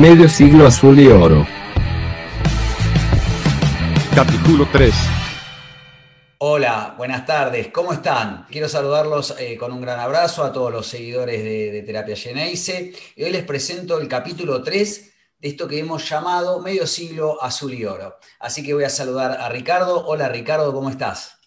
[0.00, 1.46] Medio siglo azul y oro.
[4.12, 4.92] Capítulo 3.
[6.38, 8.44] Hola, buenas tardes, ¿cómo están?
[8.50, 12.92] Quiero saludarlos eh, con un gran abrazo a todos los seguidores de, de Terapia Geneise.
[13.14, 17.72] Y hoy les presento el capítulo 3 de esto que hemos llamado Medio siglo azul
[17.72, 18.16] y oro.
[18.40, 20.04] Así que voy a saludar a Ricardo.
[20.06, 21.38] Hola Ricardo, ¿cómo estás?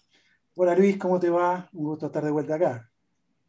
[0.54, 1.68] Hola Luis, ¿cómo te va?
[1.74, 2.90] Un gusto estar de vuelta acá.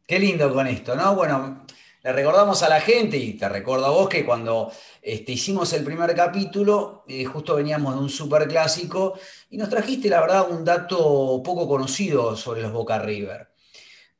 [0.06, 1.14] Qué lindo con esto, ¿no?
[1.14, 1.64] Bueno,
[2.02, 4.72] le recordamos a la gente, y te recuerdo a vos, que cuando
[5.02, 9.18] este, hicimos el primer capítulo, eh, justo veníamos de un super clásico,
[9.50, 13.50] y nos trajiste, la verdad, un dato poco conocido sobre los Boca River.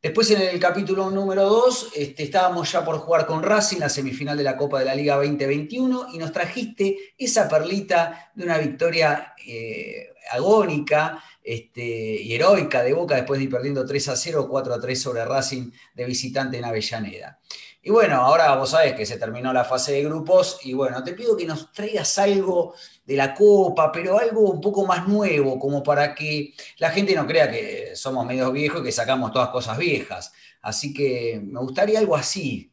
[0.03, 4.35] Después en el capítulo número 2 este, estábamos ya por jugar con Racing la semifinal
[4.35, 9.35] de la Copa de la Liga 2021 y nos trajiste esa perlita de una victoria
[9.47, 14.75] eh, agónica este, y heroica de Boca después de ir perdiendo 3 a 0, 4
[14.75, 17.39] a 3 sobre Racing de visitante en Avellaneda.
[17.83, 21.15] Y bueno, ahora vos sabés que se terminó la fase de grupos y bueno, te
[21.15, 22.75] pido que nos traigas algo
[23.07, 27.27] de la Copa, pero algo un poco más nuevo, como para que la gente no
[27.27, 30.31] crea que somos medios viejos y que sacamos todas cosas viejas.
[30.61, 32.71] Así que me gustaría algo así.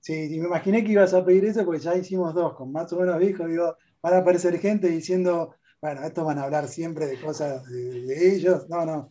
[0.00, 3.00] Sí, me imaginé que ibas a pedir eso porque ya hicimos dos, con más o
[3.00, 7.20] menos viejos, digo, van a aparecer gente diciendo, bueno, estos van a hablar siempre de
[7.20, 8.68] cosas de, de ellos.
[8.68, 9.10] No, no.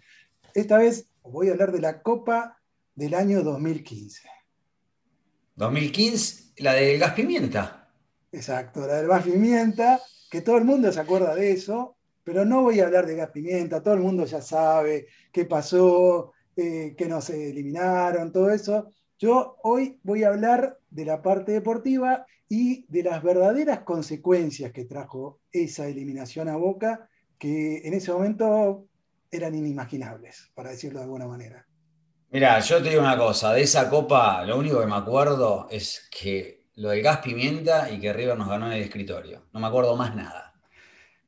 [0.53, 2.59] Esta vez voy a hablar de la Copa
[2.95, 4.28] del año 2015.
[5.56, 7.90] 2015, la del gas pimienta.
[8.31, 12.62] Exacto, la del gas pimienta, que todo el mundo se acuerda de eso, pero no
[12.62, 17.08] voy a hablar de gas pimienta, todo el mundo ya sabe qué pasó, eh, que
[17.08, 18.92] nos eliminaron, todo eso.
[19.17, 24.86] Yo hoy voy a hablar de la parte deportiva y de las verdaderas consecuencias que
[24.86, 28.88] trajo esa eliminación a Boca, que en ese momento
[29.31, 31.66] eran inimaginables, para decirlo de alguna manera.
[32.31, 36.09] Mira, yo te digo una cosa, de esa copa lo único que me acuerdo es
[36.11, 39.45] que lo del gas pimienta y que River nos ganó en el escritorio.
[39.53, 40.53] No me acuerdo más nada.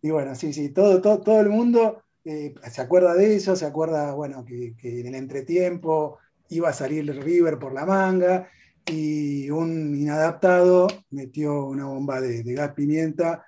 [0.02, 3.66] Y bueno, sí, sí, todo, todo, todo el mundo eh, se acuerda de eso, se
[3.66, 6.18] acuerda, bueno, que, que, en el entretiempo
[6.50, 8.50] iba a salir River por la manga
[8.86, 13.46] y un inadaptado metió una bomba de, de gas pimienta.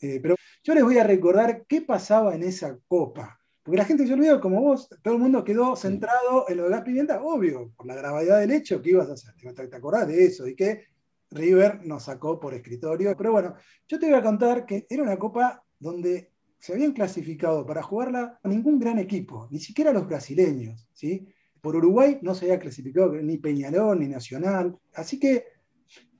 [0.00, 0.34] Eh, pero
[0.64, 3.38] yo les voy a recordar qué pasaba en esa copa.
[3.62, 6.70] Porque la gente se olvidó, como vos, todo el mundo quedó centrado en lo de
[6.70, 9.34] gas pimienta, obvio, por la gravedad del hecho, ¿qué ibas a hacer?
[9.54, 10.48] ¿Te, te acordás de eso?
[10.48, 10.86] Y que
[11.30, 13.16] River nos sacó por escritorio.
[13.16, 13.54] Pero bueno,
[13.86, 18.38] yo te voy a contar que era una copa donde se habían clasificado para jugarla
[18.44, 21.26] ningún gran equipo, ni siquiera los brasileños, ¿sí?
[21.62, 25.46] Por Uruguay no se había clasificado ni Peñarol ni Nacional, así que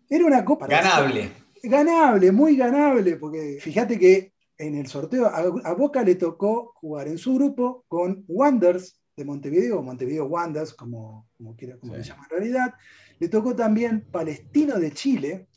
[0.09, 0.67] era una copa...
[0.69, 1.31] Ganable.
[1.65, 7.09] Ganable, muy ganable, porque fíjate que en el sorteo a, a, Boca le tocó jugar
[7.09, 12.03] en su grupo con Wanders de Montevideo, o Montevideo Wanders, como, como, quiera, como sí.
[12.03, 12.75] se llama en realidad.
[13.19, 15.49] Le tocó también Palestino de Chile.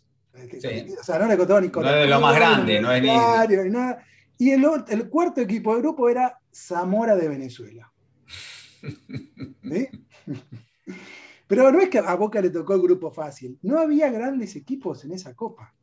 [0.59, 0.95] Sí.
[0.99, 3.01] O sea, no le contó ni con No es de lo más grande, no es
[3.01, 3.09] ni.
[3.09, 4.03] ni nada.
[4.37, 7.91] Y el, el, cuarto equipo del grupo era Zamora de Venezuela.
[11.47, 13.57] Pero no es que a Boca le tocó el grupo fácil.
[13.61, 15.73] No había grandes equipos en esa copa.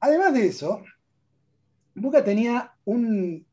[0.00, 0.82] Además de eso,
[1.94, 3.44] Boca tenía un,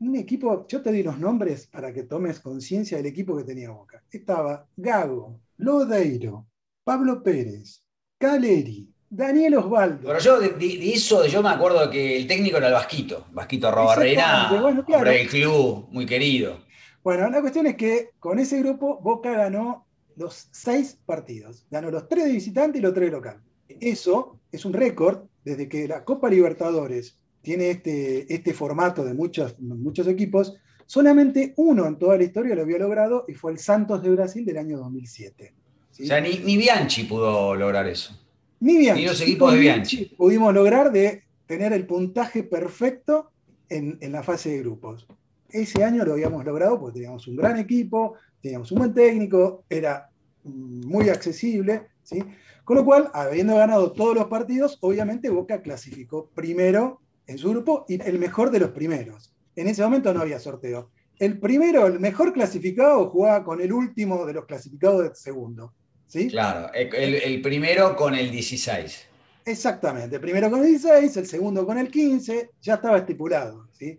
[0.00, 3.70] un, equipo, yo te di los nombres para que tomes conciencia del equipo que tenía
[3.70, 4.02] Boca.
[4.10, 6.46] Estaba Gago, Lodeiro,
[6.84, 7.82] Pablo Pérez,
[8.18, 10.06] Caleri, Daniel Osvaldo.
[10.06, 13.70] Pero yo de, de, eso, yo me acuerdo que el técnico era el Vasquito, Vasquito
[13.70, 15.10] Robarrena, bueno, claro.
[15.10, 16.69] el club, muy querido.
[17.02, 21.66] Bueno, la cuestión es que con ese grupo Boca ganó los seis partidos.
[21.70, 23.40] Ganó los tres de visitante y los tres de local.
[23.68, 29.58] Eso es un récord desde que la Copa Libertadores tiene este, este formato de muchos,
[29.60, 30.54] muchos equipos,
[30.86, 34.44] solamente uno en toda la historia lo había logrado y fue el Santos de Brasil
[34.44, 35.54] del año 2007.
[35.90, 36.02] ¿sí?
[36.02, 38.18] O sea, ni, ni, Bianchi pudo lograr eso.
[38.60, 39.02] Ni Bianchi.
[39.02, 40.04] Ni los equipos de Bianchi.
[40.16, 43.30] Pudimos lograr de tener el puntaje perfecto
[43.68, 45.06] en, en, la fase de grupos.
[45.52, 50.08] Ese año lo habíamos logrado porque teníamos un gran equipo, teníamos un buen técnico, era
[50.44, 52.22] muy accesible, ¿sí?
[52.64, 57.84] Con lo cual, habiendo ganado todos los partidos, obviamente Boca clasificó primero en su grupo
[57.88, 59.32] y el mejor de los primeros.
[59.56, 60.90] En ese momento no había sorteo.
[61.18, 65.74] El primero, el mejor clasificado, jugaba con el último de los clasificados de segundo.
[66.06, 66.28] ¿sí?
[66.28, 69.06] Claro, el, el primero con el 16.
[69.44, 73.68] Exactamente, el primero con el 16, el segundo con el 15, ya estaba estipulado.
[73.72, 73.98] ¿sí?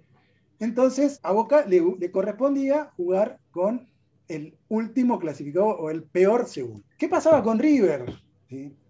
[0.61, 3.89] Entonces, a Boca le, correspondía jugar con
[4.27, 6.85] el último clasificado o el peor segundo.
[6.99, 8.05] ¿Qué pasaba con River?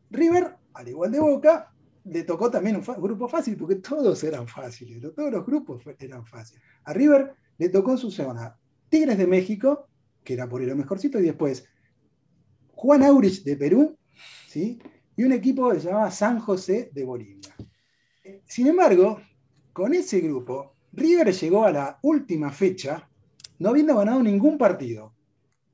[0.10, 1.74] River, al igual de Boca,
[2.04, 6.62] le tocó también un grupo fácil, porque todos eran fáciles, todos los grupos eran fáciles.
[6.84, 8.54] A River le tocó en su zona
[8.90, 9.88] Tigres de México,
[10.26, 11.66] que era por ir lo mejorcito, y después
[12.74, 13.98] Juan Aurich de Perú,
[14.48, 14.78] ¿sí?
[15.16, 17.56] y un equipo que se llamaba San José de Bolivia.
[18.46, 19.22] Sin embargo,
[19.72, 23.08] con ese grupo, River llegó a la última fecha
[23.62, 25.14] no habiendo ganado ningún partido.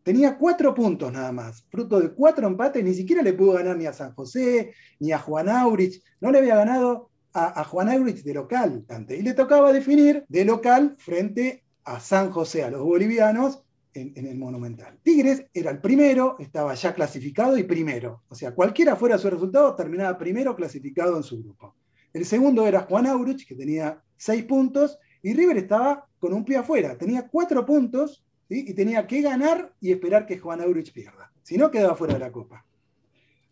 [0.04, 3.86] Tenía cuatro puntos nada más, fruto de cuatro empates, ni siquiera le pudo ganar ni
[3.86, 8.34] a San José, ni a Juan Aurich, no le había ganado a, Juan Aurich de
[8.34, 13.64] local antes, y le tocaba definir de local frente a San José, a los bolivianos,
[13.94, 14.98] en, en, el Monumental.
[15.04, 18.24] Tigres era el primero, estaba ya clasificado y primero.
[18.28, 21.76] O sea, cualquiera fuera su resultado, terminaba primero clasificado en su grupo.
[22.14, 26.56] El segundo era Juan Aurich, que tenía seis puntos, y River estaba con un pie
[26.56, 26.98] afuera.
[26.98, 31.34] Tenía cuatro puntos y tenía que ganar y esperar que Juan Aurich pierda.
[31.44, 32.66] Si no, quedaba fuera de la Copa.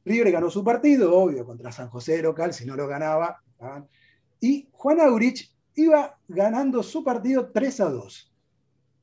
[0.06, 3.42] River ganó su partido, obvio, contra San José local, si no lo ganaba.
[4.40, 8.34] Y Juan Aurich iba ganando su partido 3 a 2.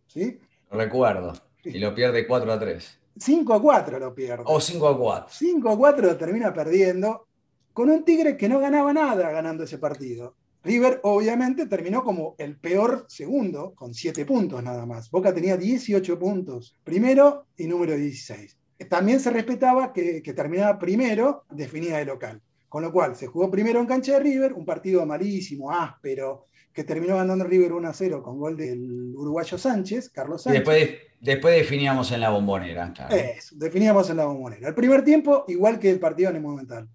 [0.07, 0.41] ¿Sí?
[0.71, 1.35] Recuerdo.
[1.65, 2.99] Y lo pierde 4 a 3.
[3.19, 4.45] 5 a 4 lo pierde.
[4.47, 5.27] O 5 a 4.
[5.31, 7.27] 5 a 4 lo termina perdiendo
[7.75, 10.37] con un Tigre que no ganaba nada ganando ese partido.
[10.65, 15.11] River obviamente terminó como el peor segundo, con 7 puntos nada más.
[15.11, 18.57] Boca tenía 18 puntos, primero y número 16.
[18.89, 22.41] También se respetaba que, terminaba primero, definida de local.
[22.69, 26.85] Con lo cual, se jugó primero en cancha de River, un partido malísimo, áspero, que
[26.85, 30.61] terminó ganando River 1 a 0 con gol del uruguayo Sánchez, Carlos Sánchez.
[30.61, 32.95] Después, después definíamos en la bombonera.
[33.11, 34.69] Eso, definíamos en la bombonera.
[34.69, 36.89] El primer tiempo, igual que el partido en el Monumental.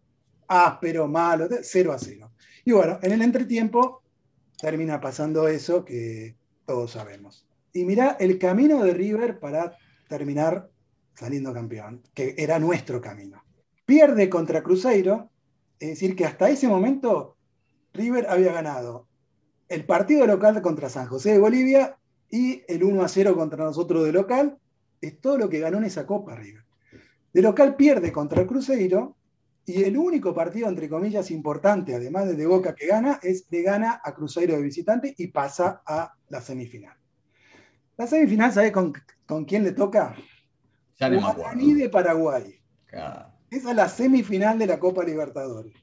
[0.47, 2.31] Áspero, malo, 0 a 0.
[2.67, 4.03] Y bueno, en el entretiempo
[4.59, 6.35] termina pasando eso que
[6.65, 7.47] todos sabemos.
[7.71, 9.77] Y mira el camino de River para
[10.09, 10.69] terminar
[11.15, 13.41] saliendo campeón, que era nuestro camino.
[13.85, 15.29] Pierde contra Cruzeiro,
[15.79, 17.37] es decir, que hasta ese momento
[17.93, 19.07] River había ganado
[19.69, 21.97] el partido local contra San José de Bolivia
[22.29, 24.57] y el 1 a 0 contra nosotros de local.
[24.99, 26.65] Es todo lo que ganó en esa Copa River.
[27.31, 29.15] De local pierde contra el Cruzeiro
[29.69, 33.63] y el único partido, entre comillas, importante, además de de Boca que gana, es de
[33.63, 36.95] gana a Cruzeiro de visitante y pasa a la semifinal.
[37.97, 38.93] La semifinal, ¿sabes con,
[39.45, 40.15] quién le toca?
[40.97, 42.61] Ya no Guaraní de Paraguay.
[43.51, 45.73] Esa es la semifinal de la Copa Libertadores.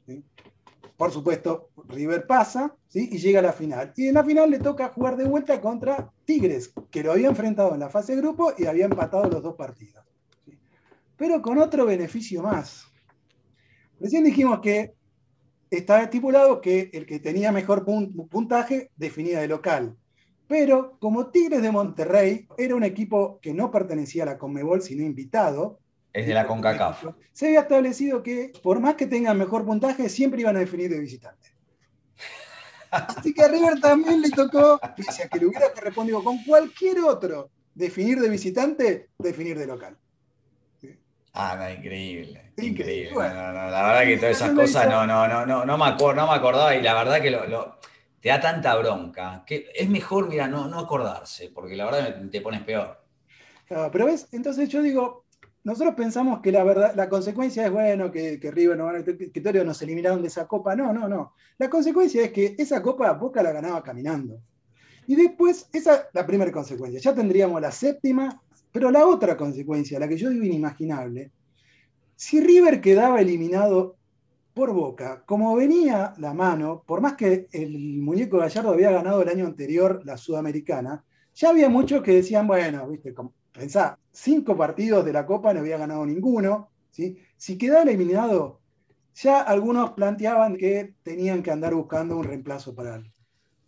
[0.96, 3.10] Por supuesto, River pasa ¿sí?
[3.12, 3.92] y llega a la final.
[3.96, 7.74] Y en la final le toca jugar de vuelta contra Tigres, que lo había enfrentado
[7.74, 10.02] en la fase de grupo y había empatado los dos partidos.
[11.18, 12.86] Pero con otro beneficio más.
[14.00, 14.94] Recién dijimos que
[15.70, 19.96] estaba estipulado que el que tenía mejor puntaje definía de local.
[20.46, 25.02] Pero como Tigres de Monterrey era un equipo que no pertenecía a la Conmebol, sino
[25.02, 25.80] invitado.
[26.12, 27.06] Es de la CONCACAF.
[27.32, 31.00] Se había establecido que por más que tengan mejor puntaje, siempre iban a definir de
[31.00, 31.48] visitante.
[32.90, 37.00] Así que a River también le tocó, pese a que le hubiera respondido con cualquier
[37.00, 39.98] otro, definir de visitante, definir de local.
[41.34, 42.52] Ah, no, increíble.
[42.56, 43.12] Increíble.
[43.12, 46.76] la verdad que todas esas cosas no, no, no, no, no, me no me acordaba
[46.76, 47.78] y la verdad que lo,
[48.20, 52.40] te da tanta bronca que es mejor, mira, no, no acordarse, porque la verdad te
[52.40, 53.02] pones peor.
[53.90, 55.24] pero ves, entonces yo digo,
[55.64, 59.64] nosotros pensamos que la verdad, la consecuencia es bueno, que, que River no a que
[59.64, 60.76] nos eliminaron de esa copa.
[60.76, 61.34] No, no, no.
[61.58, 64.38] La consecuencia es que esa copa Boca la ganaba caminando.
[65.06, 67.00] Y después, esa es la primera consecuencia.
[67.00, 68.42] Ya tendríamos la séptima
[68.74, 71.30] pero la otra consecuencia, la que yo digo inimaginable,
[72.16, 73.94] si River quedaba eliminado
[74.52, 79.28] por Boca, como venía la mano, por más que el muñeco Gallardo había ganado el
[79.28, 81.04] año anterior la Sudamericana,
[81.36, 83.14] ya había muchos que decían, bueno, viste,
[83.52, 87.16] pensá, cinco partidos de la Copa no había ganado ninguno, ¿sí?
[87.36, 88.58] si quedaba eliminado,
[89.14, 93.00] ya algunos planteaban que tenían que andar buscando un reemplazo para,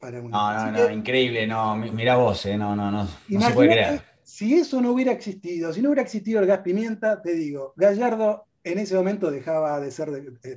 [0.00, 0.32] para un...
[0.32, 4.15] No, no, no, increíble, no, mira vos, eh, no, no, no, no se puede creer
[4.26, 8.46] si eso no hubiera existido, si no hubiera existido el gas pimienta, te digo, Gallardo
[8.64, 10.10] en ese momento dejaba de ser,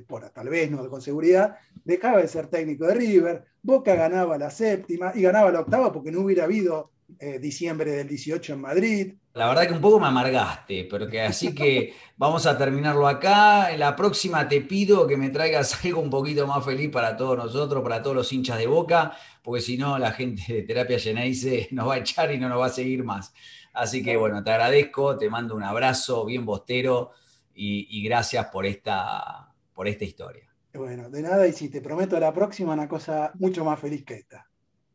[0.08, 4.50] por, tal vez no con seguridad, dejaba de ser técnico de River, Boca ganaba la
[4.50, 9.14] séptima y ganaba la octava porque no hubiera habido eh, diciembre del 18 en Madrid.
[9.34, 13.72] La verdad que un poco me amargaste, porque así que vamos a terminarlo acá.
[13.72, 17.36] En la próxima te pido que me traigas algo un poquito más feliz para todos
[17.36, 19.12] nosotros, para todos los hinchas de Boca,
[19.42, 22.60] porque si no la gente de Terapia Geneise nos va a echar y no nos
[22.60, 23.32] va a seguir más.
[23.72, 27.12] Así que bueno, te agradezco, te mando un abrazo bien bostero
[27.54, 30.48] y, gracias por esta, por esta historia.
[30.72, 34.14] Bueno, de nada, y si te prometo la próxima una cosa mucho más feliz que
[34.14, 34.46] esta.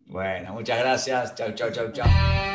[0.08, 1.36] Bueno, muchas gracias.
[1.36, 2.55] Chau, chau, chau, chau.